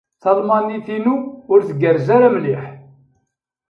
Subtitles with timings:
[0.21, 1.15] Talmanit-inu
[1.51, 2.63] ur tgerrez ara mliḥ.